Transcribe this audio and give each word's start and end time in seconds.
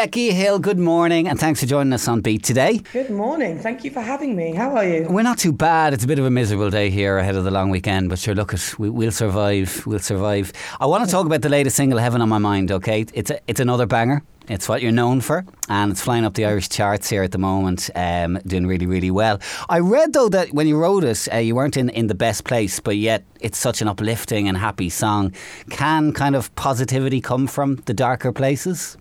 Becky 0.00 0.32
Hill, 0.32 0.58
good 0.58 0.78
morning, 0.78 1.28
and 1.28 1.38
thanks 1.38 1.60
for 1.60 1.66
joining 1.66 1.92
us 1.92 2.08
on 2.08 2.22
Beat 2.22 2.42
today. 2.42 2.78
Good 2.94 3.10
morning. 3.10 3.58
Thank 3.58 3.84
you 3.84 3.90
for 3.90 4.00
having 4.00 4.34
me. 4.34 4.54
How 4.54 4.74
are 4.74 4.82
you? 4.86 5.06
We're 5.10 5.20
not 5.20 5.36
too 5.36 5.52
bad. 5.52 5.92
It's 5.92 6.04
a 6.04 6.06
bit 6.06 6.18
of 6.18 6.24
a 6.24 6.30
miserable 6.30 6.70
day 6.70 6.88
here 6.88 7.18
ahead 7.18 7.36
of 7.36 7.44
the 7.44 7.50
long 7.50 7.68
weekend, 7.68 8.08
but 8.08 8.18
sure, 8.18 8.34
look, 8.34 8.54
we, 8.78 8.88
will 8.88 9.10
survive. 9.10 9.86
We'll 9.86 9.98
survive. 9.98 10.54
I 10.80 10.86
want 10.86 11.04
to 11.04 11.10
talk 11.10 11.26
about 11.26 11.42
the 11.42 11.50
latest 11.50 11.76
single, 11.76 11.98
Heaven 11.98 12.22
on 12.22 12.30
My 12.30 12.38
Mind, 12.38 12.72
okay? 12.72 13.04
It's, 13.12 13.30
a, 13.30 13.40
it's 13.46 13.60
another 13.60 13.84
banger. 13.84 14.22
It's 14.48 14.70
what 14.70 14.80
you're 14.80 14.90
known 14.90 15.20
for, 15.20 15.44
and 15.68 15.92
it's 15.92 16.00
flying 16.00 16.24
up 16.24 16.32
the 16.32 16.46
Irish 16.46 16.70
charts 16.70 17.10
here 17.10 17.22
at 17.22 17.32
the 17.32 17.38
moment, 17.38 17.90
um, 17.94 18.38
doing 18.46 18.66
really, 18.66 18.86
really 18.86 19.10
well. 19.10 19.38
I 19.68 19.80
read 19.80 20.14
though 20.14 20.30
that 20.30 20.54
when 20.54 20.66
you 20.66 20.78
wrote 20.78 21.04
it, 21.04 21.28
uh, 21.30 21.36
you 21.36 21.54
weren't 21.54 21.76
in, 21.76 21.90
in 21.90 22.06
the 22.06 22.14
best 22.14 22.44
place, 22.44 22.80
but 22.80 22.96
yet 22.96 23.22
it's 23.38 23.58
such 23.58 23.82
an 23.82 23.88
uplifting 23.88 24.48
and 24.48 24.56
happy 24.56 24.88
song. 24.88 25.34
Can 25.68 26.14
kind 26.14 26.34
of 26.34 26.54
positivity 26.54 27.20
come 27.20 27.46
from 27.46 27.76
the 27.84 27.92
darker 27.92 28.32
places? 28.32 28.96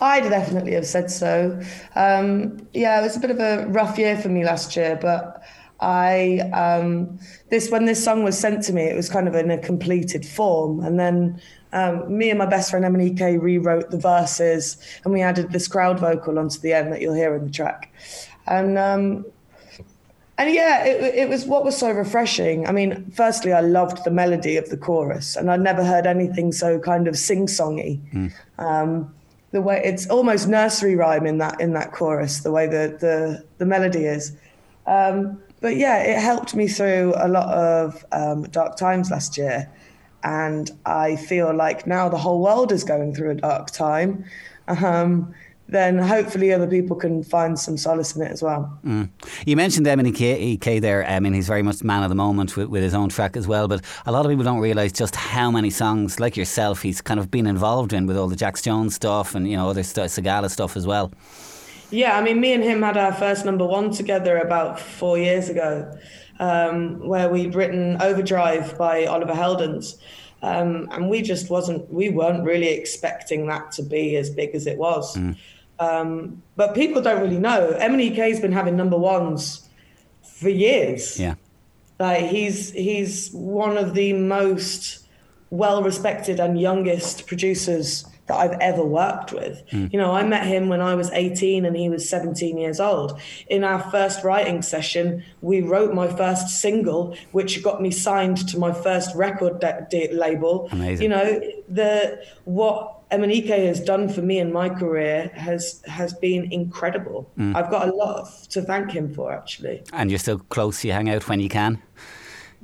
I'd 0.00 0.28
definitely 0.28 0.72
have 0.72 0.86
said 0.86 1.10
so. 1.10 1.60
Um, 1.94 2.66
yeah, 2.72 3.00
it 3.00 3.02
was 3.02 3.16
a 3.16 3.20
bit 3.20 3.30
of 3.30 3.40
a 3.40 3.66
rough 3.68 3.98
year 3.98 4.16
for 4.16 4.28
me 4.28 4.44
last 4.44 4.76
year, 4.76 4.98
but 5.00 5.42
I 5.80 6.38
um, 6.52 7.18
this 7.50 7.70
when 7.70 7.84
this 7.84 8.02
song 8.02 8.24
was 8.24 8.38
sent 8.38 8.62
to 8.64 8.72
me, 8.72 8.82
it 8.82 8.96
was 8.96 9.08
kind 9.08 9.28
of 9.28 9.34
in 9.34 9.50
a 9.50 9.58
completed 9.58 10.26
form, 10.26 10.80
and 10.80 10.98
then 10.98 11.40
um, 11.72 12.16
me 12.16 12.30
and 12.30 12.38
my 12.38 12.46
best 12.46 12.70
friend 12.70 12.84
MNEK 12.84 13.40
rewrote 13.40 13.90
the 13.90 13.98
verses 13.98 14.78
and 15.04 15.12
we 15.12 15.20
added 15.22 15.50
this 15.50 15.66
crowd 15.66 15.98
vocal 15.98 16.38
onto 16.38 16.60
the 16.60 16.72
end 16.72 16.92
that 16.92 17.00
you'll 17.00 17.14
hear 17.14 17.34
in 17.34 17.44
the 17.44 17.50
track. 17.50 17.92
And 18.46 18.78
um, 18.78 19.26
and 20.38 20.54
yeah, 20.54 20.84
it, 20.84 21.14
it 21.14 21.28
was 21.28 21.44
what 21.44 21.64
was 21.64 21.76
so 21.76 21.90
refreshing. 21.90 22.66
I 22.66 22.72
mean, 22.72 23.10
firstly, 23.10 23.52
I 23.52 23.60
loved 23.60 24.04
the 24.04 24.10
melody 24.10 24.56
of 24.56 24.68
the 24.70 24.76
chorus, 24.76 25.36
and 25.36 25.50
I'd 25.50 25.60
never 25.60 25.84
heard 25.84 26.06
anything 26.06 26.52
so 26.52 26.78
kind 26.78 27.06
of 27.08 27.16
sing-songy. 27.16 28.00
Mm. 28.12 29.10
The 29.54 29.62
way 29.62 29.80
it's 29.84 30.10
almost 30.10 30.48
nursery 30.48 30.96
rhyme 30.96 31.26
in 31.26 31.38
that 31.38 31.60
in 31.60 31.74
that 31.74 31.92
chorus, 31.92 32.40
the 32.40 32.50
way 32.50 32.66
the 32.66 32.96
the, 33.04 33.44
the 33.58 33.64
melody 33.64 34.04
is. 34.04 34.32
Um, 34.84 35.40
but 35.60 35.76
yeah, 35.76 35.98
it 36.02 36.18
helped 36.18 36.56
me 36.56 36.66
through 36.66 37.14
a 37.16 37.28
lot 37.28 37.48
of 37.54 38.04
um, 38.10 38.42
dark 38.50 38.76
times 38.76 39.10
last 39.10 39.38
year. 39.38 39.70
And 40.24 40.70
I 40.84 41.16
feel 41.16 41.54
like 41.54 41.86
now 41.86 42.08
the 42.08 42.18
whole 42.18 42.42
world 42.42 42.72
is 42.72 42.82
going 42.82 43.14
through 43.14 43.30
a 43.30 43.34
dark 43.36 43.70
time. 43.70 44.24
Um, 44.66 45.34
then 45.68 45.98
hopefully 45.98 46.52
other 46.52 46.66
people 46.66 46.94
can 46.94 47.22
find 47.22 47.58
some 47.58 47.76
solace 47.76 48.14
in 48.14 48.22
it 48.22 48.30
as 48.30 48.42
well. 48.42 48.78
Mm. 48.84 49.08
You 49.46 49.56
mentioned 49.56 49.86
MNEK 49.86 50.80
there. 50.80 51.06
I 51.06 51.20
mean, 51.20 51.32
he's 51.32 51.46
very 51.46 51.62
much 51.62 51.82
man 51.82 52.02
of 52.02 52.10
the 52.10 52.14
moment 52.14 52.56
with, 52.56 52.68
with, 52.68 52.82
his 52.82 52.94
own 52.94 53.08
track 53.08 53.36
as 53.36 53.48
well. 53.48 53.66
But 53.66 53.82
a 54.04 54.12
lot 54.12 54.26
of 54.26 54.30
people 54.30 54.44
don't 54.44 54.60
realise 54.60 54.92
just 54.92 55.16
how 55.16 55.50
many 55.50 55.70
songs, 55.70 56.20
like 56.20 56.36
yourself, 56.36 56.82
he's 56.82 57.00
kind 57.00 57.18
of 57.18 57.30
been 57.30 57.46
involved 57.46 57.92
in 57.92 58.06
with 58.06 58.16
all 58.16 58.28
the 58.28 58.36
Jax 58.36 58.62
Jones 58.62 58.94
stuff 58.94 59.34
and 59.34 59.48
you 59.48 59.56
know 59.56 59.70
other 59.70 59.82
st- 59.82 60.10
Sigala 60.10 60.50
stuff 60.50 60.76
as 60.76 60.86
well. 60.86 61.10
Yeah, 61.90 62.18
I 62.18 62.22
mean, 62.22 62.40
me 62.40 62.52
and 62.52 62.62
him 62.62 62.82
had 62.82 62.96
our 62.96 63.12
first 63.12 63.44
number 63.44 63.66
one 63.66 63.90
together 63.90 64.38
about 64.38 64.80
four 64.80 65.16
years 65.16 65.48
ago 65.48 65.96
um, 66.40 66.98
where 67.06 67.28
we'd 67.28 67.54
written 67.54 68.00
Overdrive 68.02 68.76
by 68.76 69.06
Oliver 69.06 69.32
Heldens. 69.32 69.96
Um, 70.42 70.88
and 70.90 71.08
we 71.08 71.22
just 71.22 71.48
wasn't, 71.48 71.90
we 71.90 72.10
weren't 72.10 72.44
really 72.44 72.68
expecting 72.68 73.46
that 73.46 73.72
to 73.72 73.82
be 73.82 74.16
as 74.16 74.28
big 74.28 74.54
as 74.54 74.66
it 74.66 74.76
was. 74.76 75.16
Mm. 75.16 75.36
Um, 75.78 76.42
but 76.56 76.74
people 76.74 77.02
don't 77.02 77.20
really 77.20 77.38
know. 77.38 77.76
MNEK's 77.80 78.40
been 78.40 78.52
having 78.52 78.76
number 78.76 78.96
ones 78.96 79.68
for 80.22 80.48
years. 80.48 81.18
Yeah. 81.18 81.34
Like 81.98 82.24
he's 82.26 82.72
he's 82.72 83.30
one 83.32 83.76
of 83.76 83.94
the 83.94 84.12
most 84.12 85.06
well 85.50 85.82
respected 85.82 86.40
and 86.40 86.60
youngest 86.60 87.26
producers 87.26 88.04
that 88.26 88.36
I've 88.36 88.58
ever 88.60 88.84
worked 88.84 89.32
with. 89.32 89.62
Mm. 89.70 89.92
You 89.92 89.98
know, 89.98 90.12
I 90.12 90.24
met 90.24 90.46
him 90.46 90.68
when 90.68 90.80
I 90.80 90.94
was 90.94 91.10
18 91.10 91.64
and 91.64 91.76
he 91.76 91.88
was 91.88 92.08
17 92.08 92.56
years 92.56 92.80
old. 92.80 93.20
In 93.48 93.64
our 93.64 93.80
first 93.90 94.24
writing 94.24 94.62
session, 94.62 95.22
we 95.42 95.60
wrote 95.60 95.92
my 95.92 96.08
first 96.08 96.60
single, 96.60 97.16
which 97.32 97.62
got 97.62 97.82
me 97.82 97.90
signed 97.90 98.48
to 98.48 98.58
my 98.58 98.72
first 98.72 99.14
record 99.14 99.60
de- 99.60 99.86
de- 99.90 100.12
label. 100.12 100.68
Amazing. 100.72 101.02
You 101.02 101.08
know, 101.10 101.40
the 101.68 102.24
what 102.44 103.08
MNEK 103.10 103.48
has 103.66 103.80
done 103.80 104.08
for 104.08 104.22
me 104.22 104.38
in 104.38 104.52
my 104.52 104.68
career 104.68 105.30
has 105.34 105.82
has 105.86 106.14
been 106.14 106.50
incredible. 106.50 107.30
Mm. 107.38 107.54
I've 107.54 107.70
got 107.70 107.88
a 107.88 107.92
lot 107.92 108.28
to 108.50 108.62
thank 108.62 108.90
him 108.90 109.14
for, 109.14 109.32
actually. 109.32 109.82
And 109.92 110.10
you're 110.10 110.18
still 110.18 110.38
close. 110.38 110.84
You 110.84 110.92
hang 110.92 111.10
out 111.10 111.28
when 111.28 111.40
you 111.40 111.48
can. 111.48 111.82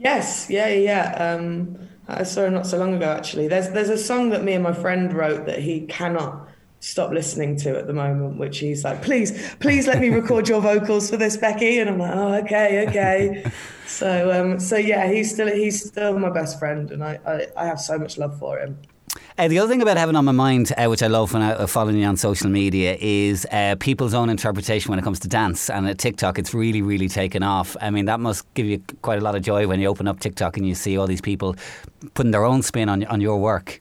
Yes, 0.00 0.49
yeah, 0.49 0.69
yeah. 0.69 1.12
Um, 1.12 1.78
I 2.09 2.22
saw 2.22 2.44
him 2.47 2.55
not 2.55 2.66
so 2.66 2.78
long 2.78 2.94
ago, 2.94 3.11
actually. 3.11 3.49
There's 3.49 3.69
there's 3.69 3.91
a 3.91 3.99
song 3.99 4.31
that 4.31 4.43
me 4.43 4.55
and 4.55 4.62
my 4.65 4.72
friend 4.72 5.12
wrote 5.12 5.44
that 5.47 5.59
he 5.59 5.83
cannot 5.87 6.49
stop 6.81 7.11
listening 7.11 7.56
to 7.59 7.78
at 7.78 7.87
the 7.87 7.93
moment, 7.93 8.39
which 8.39 8.59
he's 8.59 8.83
like, 8.83 9.03
please, 9.03 9.55
please 9.60 9.87
let 9.87 10.00
me 10.00 10.09
record 10.09 10.49
your 10.49 10.62
vocals 10.62 11.10
for 11.10 11.19
this, 11.19 11.37
Becky. 11.37 11.78
And 11.81 11.91
I'm 11.91 11.99
like, 11.99 12.15
oh, 12.15 12.34
okay, 12.44 12.89
okay. 12.89 13.53
so, 13.87 14.33
um, 14.33 14.59
so 14.59 14.77
yeah, 14.77 15.06
he's 15.12 15.33
still 15.33 15.49
he's 15.49 15.87
still 15.87 16.19
my 16.19 16.31
best 16.31 16.59
friend, 16.59 16.91
and 16.91 17.05
I 17.05 17.19
I, 17.27 17.47
I 17.56 17.66
have 17.66 17.81
so 17.81 17.99
much 17.99 18.16
love 18.16 18.39
for 18.39 18.59
him. 18.59 18.78
Uh, 19.41 19.49
the 19.49 19.59
other 19.59 19.71
thing 19.71 19.81
about 19.81 19.97
Heaven 19.97 20.17
on 20.17 20.27
My 20.27 20.33
Mind, 20.33 20.71
uh, 20.77 20.84
which 20.89 21.03
I 21.03 21.06
love 21.06 21.33
when 21.33 21.41
I 21.41 21.53
uh, 21.53 21.67
following 21.67 21.97
you 21.97 22.05
on 22.05 22.19
social 22.19 22.51
media, 22.51 22.99
is 23.01 23.47
uh, 23.51 23.75
people's 23.81 24.12
own 24.12 24.28
interpretation 24.28 24.91
when 24.91 24.99
it 24.99 25.03
comes 25.03 25.19
to 25.21 25.28
dance. 25.28 25.71
And 25.71 25.89
at 25.89 25.97
TikTok, 25.97 26.39
it's 26.39 26.53
really, 26.53 26.83
really 26.83 27.09
taken 27.09 27.43
off. 27.43 27.75
I 27.81 27.89
mean, 27.89 28.05
that 28.05 28.21
must 28.21 28.53
give 28.53 28.67
you 28.67 28.83
quite 29.01 29.19
a 29.19 29.23
lot 29.23 29.34
of 29.34 29.41
joy 29.41 29.67
when 29.67 29.81
you 29.81 29.89
open 29.89 30.06
up 30.06 30.21
TikTok 30.21 30.59
and 30.59 30.69
you 30.69 30.75
see 30.75 30.99
all 30.99 31.06
these 31.06 31.23
people 31.23 31.56
putting 32.12 32.33
their 32.33 32.45
own 32.45 32.61
spin 32.61 32.91
on 32.91 33.03
on 33.05 33.23
your 33.23 33.41
work. 33.41 33.81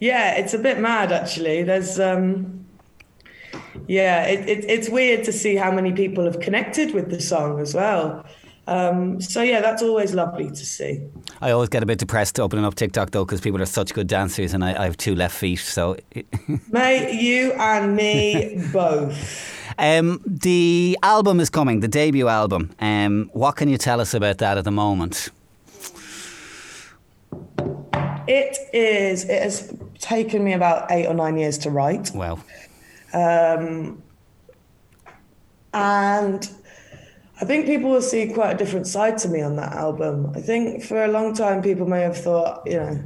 Yeah, 0.00 0.34
it's 0.34 0.52
a 0.52 0.58
bit 0.58 0.80
mad 0.80 1.12
actually. 1.12 1.62
There's. 1.62 2.00
Um 2.00 2.66
yeah, 3.86 4.24
it, 4.24 4.48
it, 4.48 4.64
it's 4.68 4.88
weird 4.88 5.22
to 5.26 5.32
see 5.32 5.54
how 5.54 5.70
many 5.70 5.92
people 5.92 6.24
have 6.24 6.40
connected 6.40 6.92
with 6.92 7.08
the 7.08 7.20
song 7.20 7.60
as 7.60 7.72
well. 7.72 8.26
Um, 8.66 9.20
so 9.20 9.42
yeah, 9.42 9.60
that's 9.60 9.82
always 9.82 10.14
lovely 10.14 10.48
to 10.48 10.56
see. 10.56 11.02
I 11.40 11.50
always 11.50 11.68
get 11.68 11.82
a 11.82 11.86
bit 11.86 11.98
depressed 11.98 12.40
opening 12.40 12.64
up 12.64 12.74
TikTok 12.74 13.10
though 13.10 13.24
because 13.24 13.40
people 13.40 13.60
are 13.60 13.66
such 13.66 13.92
good 13.92 14.06
dancers 14.06 14.54
and 14.54 14.64
I, 14.64 14.82
I 14.82 14.84
have 14.84 14.96
two 14.96 15.14
left 15.14 15.36
feet. 15.36 15.58
So, 15.58 15.96
mate, 16.70 17.20
you 17.20 17.52
and 17.52 17.94
me 17.94 18.62
both. 18.72 19.52
Um, 19.78 20.20
the 20.26 20.98
album 21.02 21.40
is 21.40 21.50
coming, 21.50 21.80
the 21.80 21.88
debut 21.88 22.28
album. 22.28 22.74
Um, 22.80 23.30
what 23.32 23.56
can 23.56 23.68
you 23.68 23.76
tell 23.76 24.00
us 24.00 24.14
about 24.14 24.38
that 24.38 24.56
at 24.56 24.64
the 24.64 24.70
moment? 24.70 25.30
It 28.26 28.56
is. 28.72 29.24
It 29.24 29.42
has 29.42 29.76
taken 29.98 30.42
me 30.44 30.54
about 30.54 30.90
eight 30.90 31.06
or 31.06 31.14
nine 31.14 31.36
years 31.36 31.58
to 31.58 31.70
write. 31.70 32.10
Wow. 32.14 32.38
Um, 33.12 34.02
and 35.74 36.50
I 37.40 37.44
think 37.44 37.66
people 37.66 37.90
will 37.90 38.02
see 38.02 38.32
quite 38.32 38.52
a 38.52 38.56
different 38.56 38.86
side 38.86 39.18
to 39.18 39.28
me 39.28 39.42
on 39.42 39.56
that 39.56 39.72
album. 39.72 40.32
I 40.34 40.40
think 40.40 40.84
for 40.84 41.04
a 41.04 41.08
long 41.08 41.34
time 41.34 41.62
people 41.62 41.86
may 41.86 42.00
have 42.02 42.16
thought, 42.16 42.62
you 42.64 42.76
know, 42.76 43.04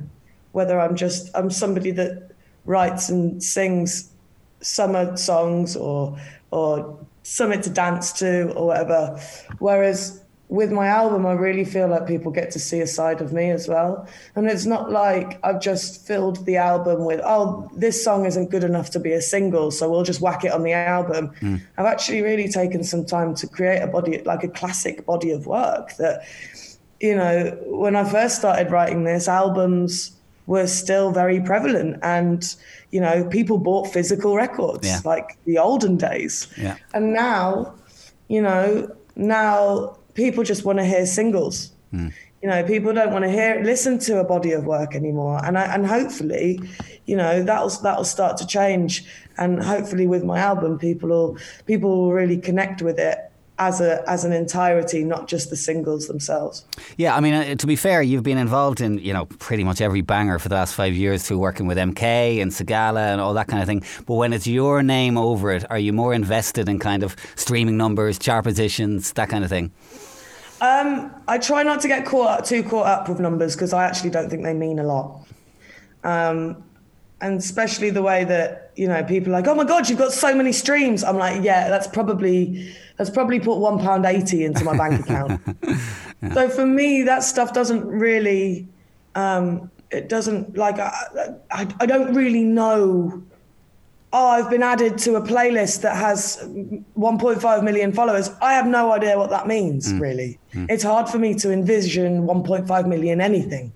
whether 0.53 0.79
I'm 0.79 0.97
just 0.97 1.31
I'm 1.35 1.51
somebody 1.51 1.91
that 1.93 2.31
writes 2.67 3.09
and 3.09 3.43
sings 3.43 4.11
summer 4.61 5.17
songs 5.17 5.77
or 5.77 6.19
or 6.51 6.99
something 7.23 7.63
to 7.63 7.71
dance 7.71 8.13
to 8.15 8.53
or 8.53 8.67
whatever. 8.67 9.21
Whereas 9.59 10.23
with 10.49 10.73
my 10.73 10.87
album, 10.87 11.27
I 11.27 11.33
really 11.33 11.65
feel 11.65 11.89
like 11.89 12.07
people 12.07 12.33
get 12.33 12.51
to 12.53 12.59
see 12.59 12.81
a 12.81 12.87
side 12.87 13.21
of 13.21 13.33
me 13.35 13.51
as 13.51 13.69
well. 13.69 14.09
And 14.35 14.49
it's 14.49 14.65
not 14.65 14.91
like 14.91 15.39
I've 15.45 15.61
just 15.61 16.07
filled 16.07 16.47
the 16.47 16.57
album 16.57 17.05
with, 17.05 17.21
oh, 17.23 17.71
this 17.75 18.03
song 18.03 18.25
isn't 18.25 18.51
good 18.51 18.65
enough 18.65 18.91
to 18.91 19.01
be 19.01 19.13
a 19.13 19.21
single, 19.21 19.71
so 19.71 19.91
we'll 19.91 20.05
just 20.05 20.23
whack 20.23 20.45
it 20.45 20.53
on 20.53 20.63
the 20.63 20.73
album. 20.73 21.33
Mm. 21.41 21.61
I've 21.77 21.87
actually 21.87 22.23
really 22.23 22.49
taken 22.49 22.83
some 22.83 23.05
time 23.05 23.35
to 23.37 23.47
create 23.47 23.81
a 23.81 23.87
body, 23.87 24.23
like 24.23 24.43
a 24.43 24.49
classic 24.49 25.05
body 25.05 25.33
of 25.33 25.47
work 25.47 25.95
that, 25.97 26.27
you 26.99 27.15
know, 27.15 27.57
when 27.67 27.95
I 27.95 28.05
first 28.11 28.37
started 28.37 28.71
writing 28.71 29.05
this, 29.05 29.29
albums 29.29 30.13
were 30.47 30.67
still 30.67 31.13
very 31.13 31.43
prevalent 31.43 31.99
and 32.03 32.57
you 32.91 32.99
know 32.99 33.23
people 33.29 33.59
bought 33.59 33.87
physical 33.87 34.35
records 34.35 34.89
yeah. 34.89 34.99
like 35.05 35.37
the 35.45 35.59
olden 35.59 35.99
days 35.99 36.49
yeah. 36.57 36.75
and 36.95 37.13
now 37.13 37.75
you 38.29 38.41
know 38.41 38.91
now 39.15 39.95
people 40.19 40.43
just 40.43 40.65
want 40.65 40.79
to 40.79 40.85
hear 40.85 41.07
singles. 41.07 41.71
Mm. 41.95 42.13
You 42.43 42.49
know, 42.49 42.63
people 42.65 42.93
don't 42.93 43.13
want 43.13 43.25
to 43.25 43.31
hear 43.31 43.63
listen 43.65 43.99
to 44.01 44.19
a 44.19 44.25
body 44.25 44.53
of 44.53 44.65
work 44.65 44.95
anymore, 44.95 45.41
and 45.45 45.57
I, 45.57 45.75
and 45.75 45.87
hopefully, 45.87 46.61
you 47.07 47.17
know, 47.17 47.43
that'll 47.43 47.71
that'll 47.87 48.05
start 48.05 48.37
to 48.39 48.47
change, 48.47 49.05
and 49.39 49.63
hopefully 49.63 50.07
with 50.07 50.25
my 50.25 50.39
album, 50.39 50.79
people 50.79 51.09
will 51.09 51.39
people 51.67 51.91
will 51.91 52.13
really 52.13 52.37
connect 52.37 52.83
with 52.83 52.99
it 52.99 53.19
as 53.59 53.81
a 53.81 54.09
as 54.09 54.25
an 54.25 54.33
entirety, 54.33 55.05
not 55.05 55.29
just 55.29 55.51
the 55.51 55.57
singles 55.57 56.07
themselves. 56.07 56.65
Yeah, 56.97 57.17
I 57.17 57.21
mean, 57.21 57.35
uh, 57.35 57.55
to 57.57 57.67
be 57.67 57.77
fair, 57.77 58.03
you've 58.03 58.23
been 58.23 58.39
involved 58.39 58.81
in 58.81 58.99
you 58.99 59.13
know 59.13 59.27
pretty 59.27 59.65
much 59.65 59.81
every 59.81 60.01
banger 60.01 60.39
for 60.39 60.49
the 60.49 60.55
last 60.55 60.75
five 60.75 60.95
years 60.95 61.27
through 61.27 61.39
working 61.39 61.67
with 61.67 61.77
MK 61.79 62.41
and 62.41 62.51
Sigala 62.51 63.13
and 63.13 63.21
all 63.21 63.35
that 63.35 63.49
kind 63.49 63.61
of 63.63 63.69
thing. 63.69 63.83
But 64.07 64.15
when 64.15 64.33
it's 64.33 64.47
your 64.47 64.83
name 64.83 65.19
over 65.19 65.51
it, 65.53 65.69
are 65.71 65.79
you 65.79 65.93
more 65.93 66.15
invested 66.15 66.69
in 66.69 66.79
kind 66.79 67.03
of 67.03 67.17
streaming 67.35 67.77
numbers, 67.77 68.19
chart 68.19 68.45
positions, 68.45 69.13
that 69.15 69.29
kind 69.29 69.45
of 69.45 69.51
thing? 69.51 69.73
Um, 70.61 71.15
I 71.29 71.39
try 71.39 71.63
not 71.63 71.81
to 71.83 71.89
get 71.89 72.05
caught 72.05 72.41
up, 72.41 72.45
too 72.45 72.63
caught 72.63 72.87
up 72.87 73.09
with 73.09 73.21
numbers 73.21 73.55
because 73.55 73.73
I 73.73 73.85
actually 73.85 74.11
don't 74.11 74.29
think 74.29 74.43
they 74.43 74.55
mean 74.55 74.79
a 74.79 74.85
lot. 74.85 75.25
Um, 76.03 76.65
and 77.21 77.39
especially 77.39 77.91
the 77.91 78.03
way 78.03 78.25
that 78.25 78.73
you 78.77 78.87
know 78.87 79.03
people 79.03 79.33
are 79.33 79.41
like, 79.41 79.49
oh 79.49 79.55
my 79.55 79.65
god, 79.65 79.89
you've 79.89 79.99
got 79.99 80.13
so 80.13 80.35
many 80.35 80.53
streams. 80.53 81.03
I'm 81.03 81.17
like, 81.17 81.43
yeah, 81.43 81.69
that's 81.69 81.87
probably 81.87 82.75
that's 82.97 83.11
probably 83.11 83.41
put 83.41 83.59
one 83.59 83.79
pound 83.79 84.05
eighty 84.07 84.45
into 84.45 84.65
my 84.65 84.77
bank 84.77 85.01
account. 85.01 85.41
yeah. 86.23 86.35
So 86.35 86.49
for 86.49 86.67
me, 86.67 87.03
that 87.03 87.23
stuff 87.23 87.53
doesn't 87.53 87.87
really, 87.87 88.69
um, 89.15 89.71
it 89.91 90.09
doesn't 90.09 90.57
like 90.57 90.79
I, 90.79 91.35
I, 91.51 91.69
I 91.81 91.87
don't 91.87 92.15
really 92.15 92.45
know. 92.45 93.23
Oh, 94.11 94.29
I've 94.29 94.49
been 94.49 94.63
added 94.63 94.97
to 94.99 95.17
a 95.17 95.21
playlist 95.21 95.83
that 95.83 95.95
has 95.95 96.39
1.5 96.43 97.63
million 97.63 97.93
followers. 97.93 98.31
I 98.41 98.55
have 98.55 98.67
no 98.67 98.91
idea 98.91 99.19
what 99.19 99.29
that 99.29 99.47
means, 99.47 99.93
mm. 99.93 100.01
really. 100.01 100.39
Mm. 100.55 100.67
It's 100.71 100.83
hard 100.83 101.11
for 101.11 101.19
me 101.19 101.35
to 101.35 101.53
envision 101.53 102.23
1.5 102.23 102.89
million 102.89 103.21
anything. 103.21 103.71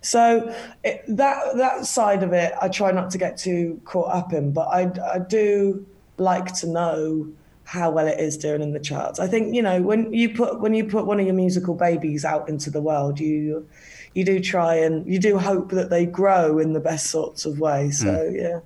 So 0.00 0.54
it, 0.84 1.04
that 1.08 1.56
that 1.56 1.86
side 1.86 2.22
of 2.22 2.32
it, 2.32 2.52
I 2.60 2.68
try 2.68 2.92
not 2.92 3.10
to 3.10 3.18
get 3.18 3.36
too 3.36 3.80
caught 3.84 4.14
up 4.14 4.32
in, 4.32 4.52
but 4.52 4.68
I, 4.68 4.90
I 5.14 5.18
do 5.18 5.86
like 6.18 6.54
to 6.54 6.66
know 6.66 7.28
how 7.64 7.90
well 7.90 8.06
it 8.06 8.20
is 8.20 8.36
doing 8.36 8.62
in 8.62 8.72
the 8.72 8.80
charts. 8.80 9.18
I 9.18 9.26
think 9.26 9.54
you 9.54 9.62
know 9.62 9.82
when 9.82 10.12
you 10.12 10.34
put 10.34 10.60
when 10.60 10.74
you 10.74 10.84
put 10.84 11.06
one 11.06 11.18
of 11.18 11.26
your 11.26 11.34
musical 11.34 11.74
babies 11.74 12.24
out 12.24 12.48
into 12.48 12.70
the 12.70 12.80
world, 12.80 13.18
you 13.18 13.66
you 14.14 14.24
do 14.24 14.40
try 14.40 14.76
and 14.76 15.06
you 15.06 15.18
do 15.18 15.38
hope 15.38 15.70
that 15.70 15.90
they 15.90 16.06
grow 16.06 16.58
in 16.58 16.72
the 16.72 16.80
best 16.80 17.06
sorts 17.10 17.44
of 17.44 17.58
ways. 17.58 17.98
So 17.98 18.06
mm. 18.06 18.40
yeah, 18.40 18.60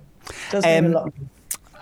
does 0.51 0.63
mean 0.63 0.85
um, 0.85 0.91
a 0.91 0.95
lot. 0.95 1.13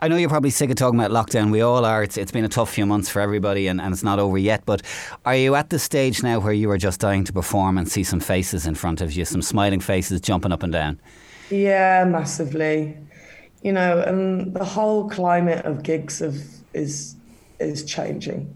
I 0.02 0.08
know 0.08 0.16
you're 0.16 0.30
probably 0.30 0.50
sick 0.50 0.70
of 0.70 0.78
talking 0.78 1.00
about 1.00 1.12
lockdown. 1.12 1.52
We 1.52 1.62
all 1.62 1.84
are. 1.84 2.04
It's, 2.04 2.18
it's 2.18 2.32
been 2.32 2.46
a 2.46 2.50
tough 2.50 2.72
few 2.72 2.86
months 2.86 3.10
for 3.10 3.22
everybody 3.22 3.68
and, 3.68 3.82
and 3.82 3.94
it's 3.94 4.04
not 4.04 4.18
over 4.18 4.38
yet. 4.38 4.64
But 4.66 4.82
are 5.26 5.36
you 5.36 5.56
at 5.56 5.70
the 5.70 5.80
stage 5.80 6.24
now 6.24 6.40
where 6.40 6.54
you 6.54 6.72
are 6.72 6.78
just 6.78 7.02
dying 7.02 7.26
to 7.26 7.34
perform 7.34 7.78
and 7.78 7.90
see 7.90 8.04
some 8.04 8.22
faces 8.22 8.66
in 8.66 8.76
front 8.76 9.02
of 9.02 9.12
you, 9.12 9.26
some 9.26 9.42
smiling 9.42 9.82
faces 9.82 10.22
jumping 10.22 10.54
up 10.54 10.64
and 10.64 10.72
down? 10.72 11.02
Yeah, 11.50 12.06
massively. 12.06 12.98
You 13.62 13.74
know, 13.74 14.00
and 14.00 14.54
the 14.54 14.64
whole 14.64 15.10
climate 15.10 15.66
of 15.66 15.84
gigs 15.84 16.22
of, 16.22 16.38
is 16.74 17.16
is 17.60 17.84
changing. 17.84 18.56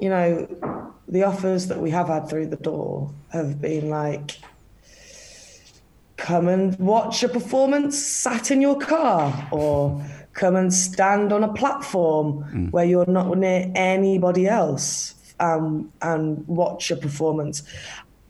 You 0.00 0.08
know, 0.08 0.90
the 1.08 1.24
offers 1.24 1.66
that 1.66 1.78
we 1.78 1.90
have 1.90 2.08
had 2.08 2.28
through 2.28 2.46
the 2.46 2.56
door 2.56 3.12
have 3.30 3.60
been 3.60 3.90
like, 3.90 4.38
come 6.16 6.48
and 6.48 6.78
watch 6.78 7.22
a 7.22 7.28
performance 7.28 7.98
sat 7.98 8.50
in 8.50 8.62
your 8.62 8.78
car, 8.78 9.46
or 9.50 10.02
come 10.34 10.56
and 10.56 10.74
stand 10.74 11.32
on 11.32 11.42
a 11.42 11.52
platform 11.52 12.44
mm. 12.52 12.70
where 12.72 12.84
you're 12.84 13.06
not 13.06 13.36
near 13.38 13.70
anybody 13.74 14.46
else 14.46 15.14
um, 15.40 15.92
and 16.02 16.46
watch 16.46 16.90
a 16.90 16.96
performance. 16.96 17.62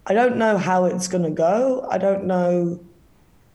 I 0.07 0.15
don't 0.15 0.37
know 0.37 0.59
how 0.59 0.85
it's 0.85 1.09
going 1.09 1.25
to 1.25 1.31
go. 1.31 1.87
I 1.91 1.99
don't 1.99 2.25
know. 2.25 2.79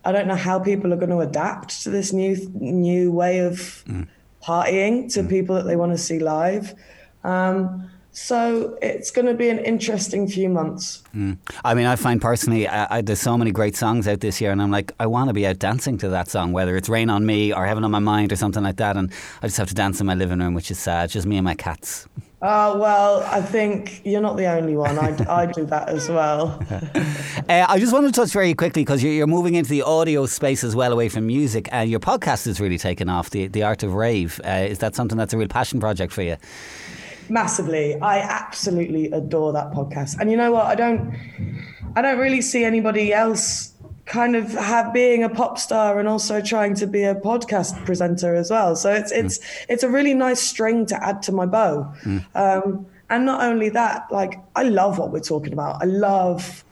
I 0.03 0.11
don't 0.11 0.27
know 0.27 0.35
how 0.35 0.59
people 0.59 0.91
are 0.93 0.97
going 0.97 1.09
to 1.11 1.19
adapt 1.19 1.83
to 1.83 1.89
this 1.89 2.11
new 2.11 2.35
new 2.55 3.11
way 3.11 3.39
of 3.39 3.83
mm. 3.87 4.07
partying 4.41 5.13
to 5.13 5.21
mm. 5.21 5.29
people 5.29 5.55
that 5.55 5.65
they 5.65 5.75
want 5.75 5.91
to 5.91 5.97
see 5.97 6.19
live. 6.19 6.73
Um, 7.23 7.91
so 8.19 8.77
it's 8.81 9.11
going 9.11 9.25
to 9.27 9.33
be 9.33 9.49
an 9.49 9.59
interesting 9.59 10.27
few 10.27 10.49
months. 10.49 11.01
Mm. 11.15 11.37
I 11.63 11.73
mean, 11.73 11.85
I 11.85 11.95
find 11.95 12.21
personally, 12.21 12.67
I, 12.67 12.97
I, 12.97 13.01
there's 13.01 13.21
so 13.21 13.37
many 13.37 13.51
great 13.51 13.77
songs 13.77 14.07
out 14.07 14.19
this 14.19 14.41
year, 14.41 14.51
and 14.51 14.61
I'm 14.61 14.71
like, 14.71 14.91
I 14.99 15.07
want 15.07 15.29
to 15.29 15.33
be 15.33 15.47
out 15.47 15.57
dancing 15.57 15.97
to 15.99 16.09
that 16.09 16.27
song, 16.27 16.51
whether 16.51 16.75
it's 16.75 16.89
Rain 16.89 17.09
on 17.09 17.25
Me 17.25 17.53
or 17.53 17.65
Heaven 17.65 17.83
on 17.85 17.91
My 17.91 17.99
Mind 17.99 18.31
or 18.33 18.35
something 18.35 18.61
like 18.61 18.75
that. 18.75 18.97
And 18.97 19.11
I 19.41 19.47
just 19.47 19.57
have 19.57 19.69
to 19.69 19.73
dance 19.73 20.01
in 20.01 20.05
my 20.05 20.15
living 20.15 20.39
room, 20.39 20.53
which 20.53 20.69
is 20.69 20.77
sad. 20.77 21.09
Just 21.09 21.25
me 21.25 21.37
and 21.37 21.45
my 21.45 21.55
cats. 21.55 22.07
Oh, 22.41 22.77
well, 22.77 23.23
I 23.23 23.41
think 23.41 24.01
you're 24.05 24.21
not 24.21 24.37
the 24.37 24.47
only 24.47 24.75
one. 24.75 24.97
I, 24.97 25.15
I 25.27 25.45
do 25.45 25.65
that 25.65 25.89
as 25.89 26.07
well. 26.09 26.61
uh, 26.69 27.65
I 27.67 27.79
just 27.79 27.91
want 27.91 28.05
to 28.05 28.11
touch 28.13 28.31
very 28.31 28.53
quickly 28.53 28.83
because 28.83 29.01
you're, 29.01 29.11
you're, 29.11 29.27
moving 29.27 29.55
into 29.55 29.69
the 29.69 29.81
audio 29.81 30.25
space 30.25 30.63
as 30.63 30.75
well, 30.75 30.93
away 30.93 31.09
from 31.09 31.27
music. 31.27 31.67
And 31.71 31.87
uh, 31.87 31.89
your 31.89 31.99
podcast 31.99 32.47
is 32.47 32.61
really 32.61 32.77
taken 32.77 33.09
off, 33.09 33.29
The, 33.29 33.47
the 33.47 33.63
Art 33.63 33.83
of 33.83 33.93
Rave. 33.93 34.39
Uh, 34.45 34.67
is 34.69 34.79
that 34.79 34.95
something 34.95 35.17
that's 35.17 35.33
a 35.33 35.37
real 35.37 35.49
passion 35.49 35.79
project 35.79 36.13
for 36.13 36.21
you? 36.21 36.37
Massively. 37.29 37.99
I 38.01 38.19
absolutely 38.19 39.05
adore 39.11 39.53
that 39.53 39.71
podcast. 39.71 40.17
And 40.19 40.31
you 40.31 40.37
know 40.37 40.51
what? 40.51 40.65
I 40.65 40.75
don't 40.75 41.15
I 41.95 42.01
don't 42.01 42.19
really 42.19 42.41
see 42.41 42.63
anybody 42.63 43.13
else 43.13 43.73
kind 44.05 44.35
of 44.35 44.51
have 44.53 44.91
being 44.91 45.23
a 45.23 45.29
pop 45.29 45.59
star 45.59 45.99
and 45.99 46.07
also 46.07 46.41
trying 46.41 46.73
to 46.73 46.87
be 46.87 47.03
a 47.03 47.15
podcast 47.15 47.85
presenter 47.85 48.35
as 48.35 48.49
well. 48.49 48.75
So 48.75 48.91
it's 48.91 49.11
it's 49.11 49.37
mm. 49.37 49.65
it's 49.69 49.83
a 49.83 49.89
really 49.89 50.13
nice 50.13 50.41
string 50.41 50.85
to 50.87 51.03
add 51.03 51.21
to 51.23 51.31
my 51.31 51.45
bow. 51.45 51.93
Mm. 52.03 52.25
Um, 52.35 52.85
and 53.09 53.25
not 53.25 53.43
only 53.43 53.69
that, 53.69 54.11
like 54.11 54.39
I 54.55 54.63
love 54.63 54.97
what 54.97 55.11
we're 55.11 55.19
talking 55.19 55.53
about. 55.53 55.81
I 55.81 55.85
love 55.85 56.63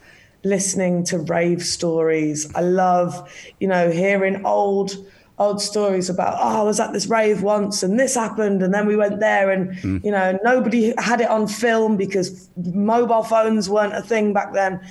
listening 0.44 1.04
to 1.06 1.20
rave 1.20 1.64
stories. 1.64 2.54
I 2.56 2.62
love, 2.62 3.32
you 3.60 3.68
know, 3.68 3.92
hearing 3.92 4.46
old 4.46 4.96
old 5.40 5.62
stories 5.62 6.10
about 6.10 6.38
oh 6.40 6.62
I 6.62 6.64
was 6.64 6.80
at 6.80 6.94
this 6.94 7.08
rave 7.08 7.44
once 7.44 7.84
and 7.84 8.00
this 8.00 8.16
happened 8.16 8.64
and 8.64 8.74
then 8.74 8.88
we 8.88 8.96
went 8.96 9.20
there 9.20 9.52
and 9.52 9.72
mm. 9.78 10.04
you 10.04 10.12
know 10.12 10.38
nobody 10.44 10.94
had 10.98 11.22
it 11.22 11.30
on 11.30 11.48
film 11.48 11.96
because 11.96 12.50
mobile 12.56 13.24
phones 13.24 13.70
weren't 13.70 13.94
a 13.94 14.02
thing 14.02 14.34
back 14.34 14.54
then 14.54 14.82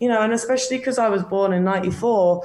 you 0.00 0.08
know 0.08 0.20
and 0.20 0.32
especially 0.32 0.76
because 0.76 0.98
I 0.98 1.08
was 1.08 1.22
born 1.22 1.54
in 1.54 1.64
94 1.64 2.44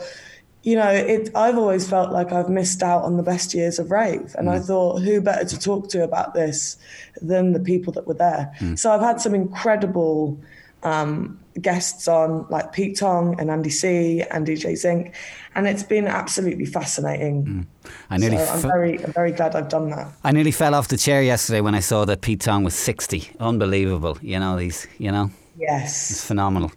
you 0.63 0.75
know 0.75 0.89
it 0.89 1.31
I've 1.35 1.57
always 1.57 1.89
felt 1.89 2.11
like 2.13 2.31
I've 2.31 2.50
missed 2.50 2.81
out 2.81 3.03
on 3.03 3.17
the 3.17 3.23
best 3.23 3.53
years 3.53 3.77
of 3.77 3.91
rave 3.91 4.35
and 4.38 4.47
mm. 4.47 4.53
I 4.53 4.59
thought 4.59 5.01
who 5.01 5.19
better 5.19 5.45
to 5.45 5.59
talk 5.59 5.89
to 5.89 6.03
about 6.03 6.33
this 6.33 6.77
than 7.21 7.51
the 7.51 7.59
people 7.59 7.91
that 7.94 8.07
were 8.07 8.13
there 8.13 8.53
mm. 8.59 8.79
so 8.79 8.91
I've 8.91 9.01
had 9.01 9.19
some 9.19 9.35
incredible 9.35 10.39
um, 10.83 11.39
guests 11.61 12.07
on 12.07 12.45
like 12.49 12.71
Pete 12.71 12.97
Tong 12.97 13.39
and 13.39 13.49
Andy 13.49 13.69
C 13.69 14.21
and 14.31 14.45
DJ 14.47 14.75
Zinc, 14.75 15.13
and 15.55 15.67
it's 15.67 15.83
been 15.83 16.07
absolutely 16.07 16.65
fascinating. 16.65 17.45
Mm. 17.45 17.91
I 18.09 18.17
nearly 18.17 18.37
so 18.37 18.45
I'm 18.45 18.61
very, 18.61 19.03
I'm 19.03 19.13
very 19.13 19.31
glad 19.31 19.55
I've 19.55 19.69
done 19.69 19.89
that. 19.91 20.11
I 20.23 20.31
nearly 20.31 20.51
fell 20.51 20.75
off 20.75 20.87
the 20.87 20.97
chair 20.97 21.21
yesterday 21.21 21.61
when 21.61 21.75
I 21.75 21.79
saw 21.79 22.05
that 22.05 22.21
Pete 22.21 22.41
Tong 22.41 22.63
was 22.63 22.75
60. 22.75 23.31
Unbelievable, 23.39 24.17
you 24.21 24.39
know 24.39 24.57
these, 24.57 24.87
you 24.97 25.11
know. 25.11 25.31
Yes, 25.57 26.11
it's 26.11 26.25
phenomenal. 26.25 26.71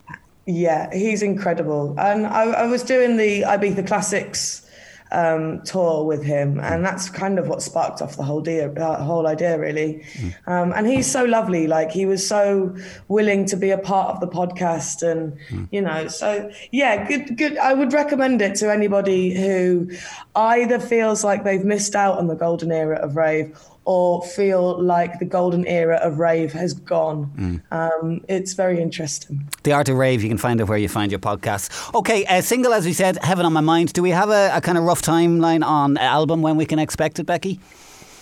Yeah, 0.46 0.92
he's 0.92 1.22
incredible, 1.22 1.94
and 1.98 2.26
I, 2.26 2.42
I 2.44 2.66
was 2.66 2.82
doing 2.82 3.16
the 3.16 3.42
Ibiza 3.42 3.86
Classics 3.86 4.66
um, 5.12 5.62
tour 5.62 6.04
with 6.04 6.24
him, 6.24 6.58
and 6.60 6.84
that's 6.84 7.08
kind 7.08 7.38
of 7.38 7.48
what 7.48 7.62
sparked 7.62 8.02
off 8.02 8.16
the 8.16 8.22
whole 8.22 8.40
idea, 8.40 8.72
uh, 8.72 9.02
whole 9.02 9.26
idea 9.26 9.58
really. 9.58 10.04
Mm. 10.14 10.48
Um, 10.48 10.72
and 10.74 10.86
he's 10.86 11.10
so 11.10 11.24
lovely; 11.24 11.66
like 11.66 11.90
he 11.90 12.06
was 12.06 12.26
so 12.26 12.74
willing 13.08 13.44
to 13.46 13.56
be 13.56 13.70
a 13.70 13.78
part 13.78 14.10
of 14.10 14.20
the 14.20 14.26
podcast, 14.26 15.02
and 15.02 15.38
mm. 15.50 15.68
you 15.70 15.80
know, 15.80 16.08
so 16.08 16.50
yeah, 16.70 17.06
good, 17.06 17.36
good. 17.36 17.58
I 17.58 17.74
would 17.74 17.92
recommend 17.92 18.42
it 18.42 18.56
to 18.56 18.72
anybody 18.72 19.34
who 19.34 19.90
either 20.34 20.78
feels 20.78 21.22
like 21.22 21.44
they've 21.44 21.64
missed 21.64 21.94
out 21.94 22.18
on 22.18 22.26
the 22.26 22.36
golden 22.36 22.72
era 22.72 22.96
of 22.96 23.16
rave 23.16 23.56
or 23.84 24.22
feel 24.22 24.80
like 24.80 25.18
the 25.18 25.24
golden 25.24 25.66
era 25.66 25.96
of 25.96 26.18
rave 26.18 26.52
has 26.52 26.72
gone. 26.72 27.62
Mm. 27.72 28.02
Um, 28.02 28.24
it's 28.28 28.52
very 28.52 28.80
interesting. 28.80 29.48
The 29.64 29.72
Art 29.72 29.88
of 29.88 29.96
Rave, 29.96 30.22
you 30.22 30.28
can 30.28 30.38
find 30.38 30.60
it 30.60 30.64
where 30.64 30.78
you 30.78 30.88
find 30.88 31.10
your 31.10 31.18
podcasts. 31.18 31.94
Okay, 31.94 32.24
a 32.28 32.42
single, 32.42 32.72
as 32.72 32.84
we 32.84 32.92
said, 32.92 33.18
Heaven 33.22 33.44
on 33.44 33.52
My 33.52 33.60
Mind. 33.60 33.92
Do 33.92 34.02
we 34.02 34.10
have 34.10 34.30
a, 34.30 34.50
a 34.54 34.60
kind 34.60 34.78
of 34.78 34.84
rough 34.84 35.02
timeline 35.02 35.64
on 35.64 35.96
album 35.98 36.42
when 36.42 36.56
we 36.56 36.64
can 36.64 36.78
expect 36.78 37.18
it, 37.18 37.24
Becky? 37.24 37.58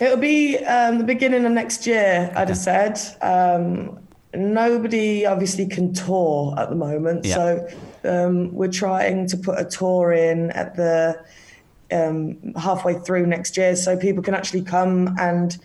It'll 0.00 0.17
be 0.17 0.57
um, 0.59 0.97
the 0.97 1.05
beginning 1.05 1.45
of 1.45 1.52
next 1.52 1.87
year, 1.87 2.33
I'd 2.35 2.49
have 2.49 2.57
said. 2.57 2.99
Um, 3.21 3.99
nobody 4.33 5.26
obviously 5.26 5.67
can 5.67 5.93
tour 5.93 6.55
at 6.59 6.71
the 6.71 6.76
moment, 6.76 7.26
yeah. 7.26 7.35
so 7.35 7.69
um, 8.05 8.55
we're 8.55 8.73
trying 8.73 9.26
to 9.29 9.37
put 9.37 9.61
a 9.61 9.64
tour 9.64 10.12
in 10.12 10.50
at 10.52 10.75
the 10.76 11.23
um, 11.92 12.54
halfway 12.54 12.94
through 12.94 13.26
next 13.26 13.56
year, 13.56 13.76
so 13.76 13.97
people 13.97 14.23
can 14.23 14.35
actually 14.35 14.62
come 14.62 15.16
and 15.18 15.59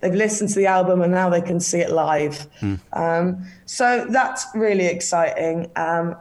they've 0.00 0.14
listened 0.14 0.50
to 0.50 0.56
the 0.56 0.66
album 0.66 1.02
and 1.02 1.12
now 1.12 1.28
they 1.28 1.40
can 1.40 1.60
see 1.60 1.80
it 1.80 1.90
live. 1.90 2.46
Mm. 2.60 2.80
Um, 2.92 3.46
so 3.66 4.06
that's 4.10 4.46
really 4.54 4.86
exciting. 4.86 5.70
Um, 5.76 6.16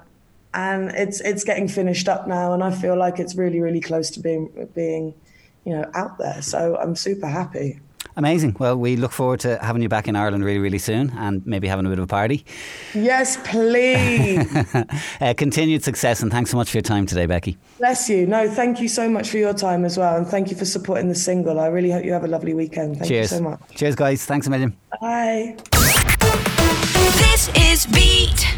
and 0.54 0.90
it's 0.92 1.22
it's 1.22 1.44
getting 1.44 1.68
finished 1.68 2.08
up 2.10 2.28
now, 2.28 2.54
and 2.54 2.64
I 2.64 2.72
feel 2.72 2.98
like 2.98 3.20
it's 3.20 3.36
really 3.36 3.60
really 3.60 3.82
close 3.82 4.10
to 4.12 4.20
being 4.20 4.70
being, 4.74 5.14
you 5.64 5.74
know, 5.74 5.90
out 5.94 6.18
there. 6.18 6.42
So 6.42 6.76
I'm 6.78 6.96
super 6.96 7.28
happy. 7.28 7.80
Amazing. 8.20 8.58
Well, 8.60 8.76
we 8.76 8.98
look 8.98 9.14
forward 9.14 9.40
to 9.40 9.58
having 9.60 9.82
you 9.82 9.88
back 9.88 10.10
in 10.10 10.18
Ireland 10.18 10.44
really, 10.44 10.60
really 10.60 10.78
soon 10.78 11.12
and 11.12 11.42
maybe 11.48 11.70
having 11.70 11.86
a 11.86 11.90
bit 11.90 12.00
of 12.00 12.04
a 12.04 12.08
party. 12.08 12.44
Yes, 12.94 13.38
please. 13.46 14.76
uh, 15.22 15.34
continued 15.38 15.86
success 15.86 16.22
and 16.22 16.30
thanks 16.30 16.52
so 16.52 16.58
much 16.58 16.70
for 16.70 16.76
your 16.76 16.84
time 16.84 17.06
today, 17.06 17.28
Becky. 17.28 17.58
Bless 17.78 18.10
you. 18.10 18.28
No, 18.28 18.50
thank 18.50 18.82
you 18.82 18.90
so 18.90 19.10
much 19.10 19.30
for 19.30 19.38
your 19.38 19.54
time 19.54 19.86
as 19.86 19.98
well. 19.98 20.18
And 20.18 20.28
thank 20.28 20.52
you 20.52 20.58
for 20.58 20.66
supporting 20.66 21.08
the 21.08 21.16
single. 21.16 21.62
I 21.62 21.68
really 21.68 21.92
hope 21.92 22.04
you 22.04 22.12
have 22.12 22.26
a 22.26 22.28
lovely 22.28 22.54
weekend. 22.54 22.98
Thank 22.98 23.08
Cheers. 23.08 23.32
you 23.32 23.38
so 23.38 23.44
much. 23.44 23.62
Cheers, 23.76 23.96
guys. 23.96 24.26
Thanks 24.26 24.48
a 24.48 24.50
million. 24.50 24.76
Bye. 25.00 25.56
This 27.16 27.50
is 27.56 27.86
Beat. 27.86 28.50